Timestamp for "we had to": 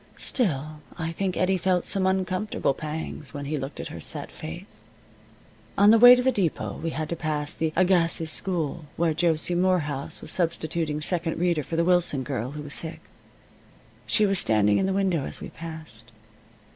6.81-7.15